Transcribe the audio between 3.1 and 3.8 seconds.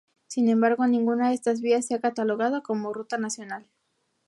nacional.